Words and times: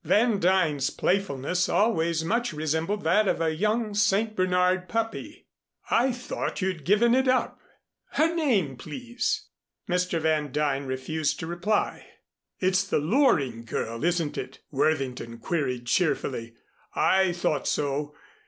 Van 0.03 0.39
Duyn's 0.39 0.89
playfulness 0.89 1.69
always 1.69 2.25
much 2.25 2.53
resembled 2.53 3.03
that 3.03 3.27
of 3.27 3.39
a 3.39 3.53
young 3.53 3.93
St. 3.93 4.35
Bernard 4.35 4.89
puppy. 4.89 5.45
"I 5.91 6.11
thought 6.11 6.59
you'd 6.59 6.85
given 6.85 7.13
it 7.13 7.27
up. 7.27 7.59
Her 8.13 8.33
name, 8.33 8.77
please." 8.77 9.45
Mr. 9.87 10.19
Van 10.19 10.51
Duyn 10.51 10.87
refused 10.87 11.37
to 11.41 11.45
reply. 11.45 12.07
"It's 12.59 12.83
the 12.83 12.97
Loring 12.97 13.63
girl, 13.63 14.03
isn't 14.03 14.39
it?" 14.39 14.61
Worthington 14.71 15.37
queried 15.37 15.85
cheerfully. 15.85 16.55
"I 16.95 17.31
thought 17.33 17.67
so. 17.67 18.15